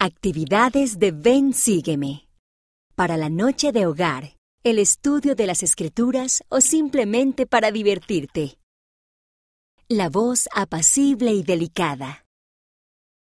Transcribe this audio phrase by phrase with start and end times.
[0.00, 2.28] Actividades de Ven Sígueme.
[2.94, 8.60] Para la noche de hogar, el estudio de las escrituras o simplemente para divertirte.
[9.88, 12.24] La voz apacible y delicada.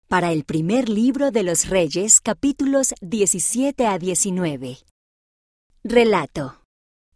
[0.08, 4.78] Para el primer libro de los Reyes, capítulos 17 a 19.
[5.84, 6.62] Relato.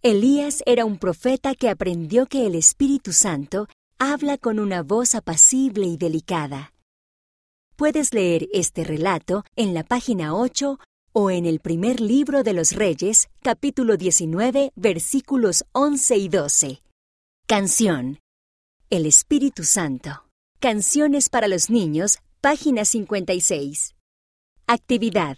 [0.01, 3.69] Elías era un profeta que aprendió que el Espíritu Santo
[3.99, 6.74] habla con una voz apacible y delicada.
[7.75, 10.79] Puedes leer este relato en la página 8
[11.11, 16.81] o en el primer libro de los Reyes, capítulo 19, versículos 11 y 12.
[17.47, 18.19] Canción.
[18.89, 20.23] El Espíritu Santo.
[20.61, 23.93] Canciones para los niños, página 56.
[24.67, 25.37] Actividad.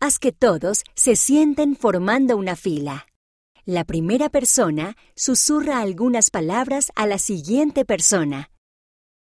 [0.00, 3.06] Haz que todos se sienten formando una fila.
[3.66, 8.48] La primera persona susurra algunas palabras a la siguiente persona.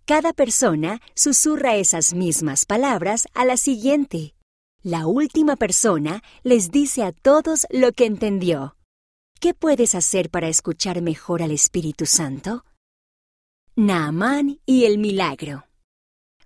[0.06, 4.34] Cada persona susurra esas mismas palabras a la siguiente.
[4.82, 8.76] La última persona les dice a todos lo que entendió.
[9.40, 12.66] ¿Qué puedes hacer para escuchar mejor al Espíritu Santo?
[13.76, 15.64] Naamán y el milagro.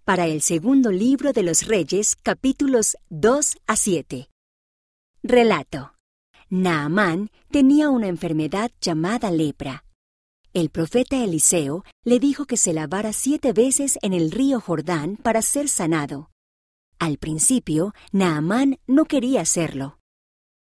[0.04, 4.30] Para el segundo libro de los Reyes, capítulos 2 a 7.
[5.24, 5.94] Relato.
[6.48, 9.84] Naamán tenía una enfermedad llamada lepra.
[10.58, 15.40] El profeta Eliseo le dijo que se lavara siete veces en el río Jordán para
[15.40, 16.32] ser sanado.
[16.98, 20.00] Al principio, Naamán no quería hacerlo.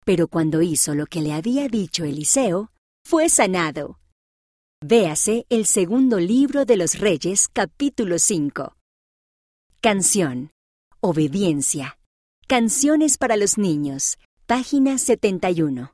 [0.03, 2.71] Pero cuando hizo lo que le había dicho Eliseo,
[3.07, 3.99] fue sanado.
[4.83, 8.75] Véase el segundo libro de los Reyes, capítulo 5.
[9.81, 10.49] Canción.
[10.99, 11.99] Obediencia.
[12.47, 15.91] Canciones para los niños, Página 71.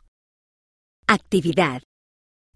[1.07, 1.81] Actividad.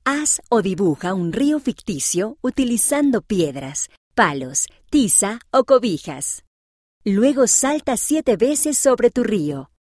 [0.08, 6.44] Haz o dibuja un río ficticio utilizando piedras, palos, tiza o cobijas.
[7.03, 9.72] Luego salta siete veces sobre tu río.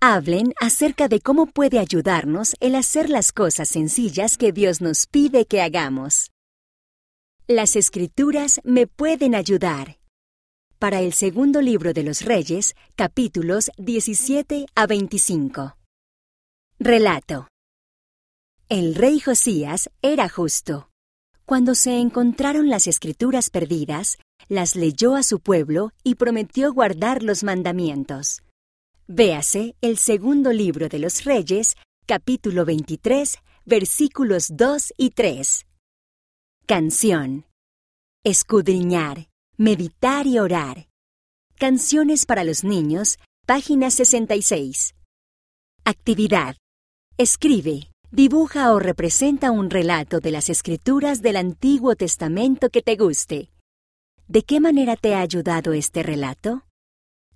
[0.00, 5.46] Hablen acerca de cómo puede ayudarnos el hacer las cosas sencillas que Dios nos pide
[5.46, 6.32] que hagamos.
[7.46, 9.98] Las escrituras me pueden ayudar
[10.80, 15.76] para el segundo libro de los Reyes, capítulos 17 a 25.
[16.80, 17.46] Relato.
[18.68, 20.90] El rey Josías era justo.
[21.44, 24.18] Cuando se encontraron las escrituras perdidas,
[24.48, 28.42] las leyó a su pueblo y prometió guardar los mandamientos.
[29.06, 35.64] Véase el segundo libro de los Reyes, capítulo 23, versículos 2 y 3.
[36.66, 37.46] Canción.
[38.24, 39.28] Escudriñar
[39.58, 40.88] Meditar y orar.
[41.56, 43.16] Canciones para los niños,
[43.46, 44.94] página 66.
[45.84, 46.56] Actividad.
[47.16, 53.50] Escribe, dibuja o representa un relato de las escrituras del Antiguo Testamento que te guste.
[54.28, 56.64] ¿De qué manera te ha ayudado este relato?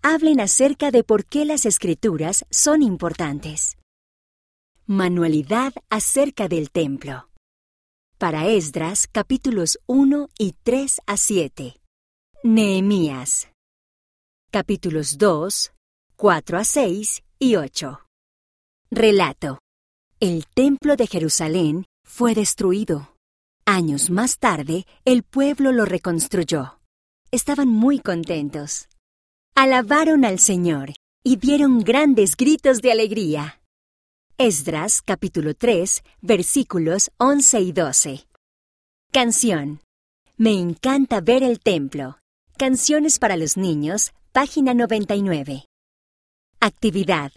[0.03, 3.77] Hablen acerca de por qué las escrituras son importantes.
[4.87, 7.29] Manualidad acerca del templo.
[8.19, 11.77] Para Esdras capítulos 1 y 3 a 7.
[12.43, 13.51] Nehemías.
[14.51, 15.73] Capítulos 2,
[16.17, 18.01] 4 a 6 y 8.
[18.91, 19.59] Relato.
[20.23, 23.17] El templo de Jerusalén fue destruido.
[23.65, 26.79] Años más tarde, el pueblo lo reconstruyó.
[27.31, 28.91] Estaban muy contentos.
[29.55, 30.93] Alabaron al Señor
[31.25, 33.63] y dieron grandes gritos de alegría.
[34.37, 38.27] Esdras capítulo 3 versículos 11 y 12.
[39.13, 39.81] Canción.
[40.37, 42.19] Me encanta ver el templo.
[42.59, 45.65] Canciones para los niños, página 99.
[46.61, 47.33] Actividad.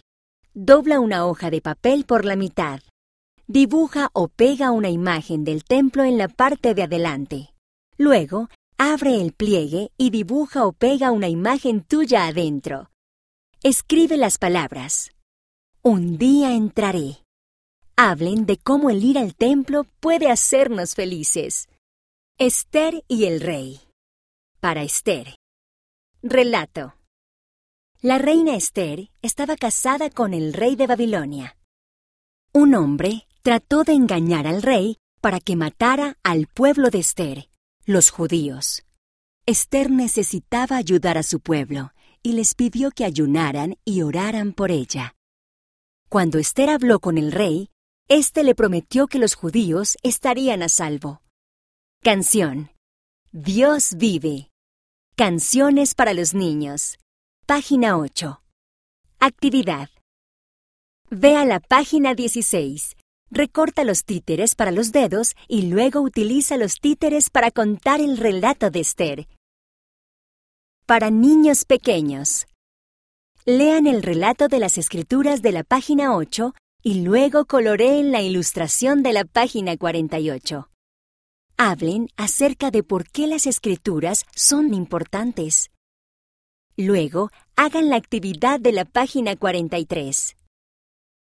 [0.56, 2.78] Dobla una hoja de papel por la mitad.
[3.48, 7.52] Dibuja o pega una imagen del templo en la parte de adelante.
[7.98, 8.48] Luego,
[8.78, 12.88] abre el pliegue y dibuja o pega una imagen tuya adentro.
[13.64, 15.10] Escribe las palabras.
[15.82, 17.24] Un día entraré.
[17.96, 21.68] Hablen de cómo el ir al templo puede hacernos felices.
[22.38, 23.80] Esther y el rey
[24.60, 25.34] para Esther.
[26.22, 26.94] Relato.
[28.04, 31.56] La reina Esther estaba casada con el rey de Babilonia.
[32.52, 37.48] Un hombre trató de engañar al rey para que matara al pueblo de Esther,
[37.86, 38.84] los judíos.
[39.46, 41.92] Esther necesitaba ayudar a su pueblo
[42.22, 45.14] y les pidió que ayunaran y oraran por ella.
[46.10, 47.70] Cuando Esther habló con el rey,
[48.08, 51.22] éste le prometió que los judíos estarían a salvo.
[52.02, 52.70] Canción.
[53.32, 54.50] Dios vive.
[55.16, 56.98] Canciones para los niños.
[57.46, 58.40] Página 8.
[59.20, 59.90] Actividad.
[61.10, 62.96] Ve a la página 16.
[63.30, 68.70] Recorta los títeres para los dedos y luego utiliza los títeres para contar el relato
[68.70, 69.28] de Esther.
[70.86, 72.46] Para niños pequeños.
[73.44, 79.02] Lean el relato de las escrituras de la página 8 y luego coloreen la ilustración
[79.02, 80.70] de la página 48.
[81.58, 85.68] Hablen acerca de por qué las escrituras son importantes.
[86.76, 90.36] Luego, hagan la actividad de la página 43.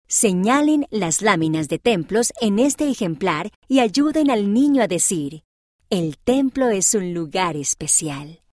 [0.06, 5.42] Señalen las láminas de templos en este ejemplar y ayuden al niño a decir,
[5.90, 8.40] el templo es un lugar especial.